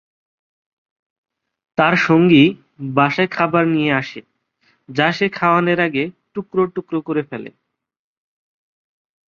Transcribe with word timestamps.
তার 1.77 1.95
সঙ্গী 2.07 2.43
বাসায় 2.95 3.29
খাবার 3.31 3.63
নিয়ে 3.67 3.91
আসে, 3.93 4.21
যা 4.89 5.07
সে 5.11 5.25
খাওয়ানোর 5.29 5.79
আগে 5.79 6.03
টুকরো 6.33 6.63
টুকরো 6.75 6.99
করে 7.01 7.23
ফেলে। 7.23 7.49